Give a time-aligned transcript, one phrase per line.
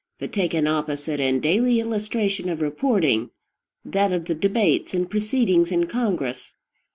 [0.17, 3.29] But take an opposite and a daily illustration of reporting,
[3.85, 6.55] that of the debates and proceedings in Congress.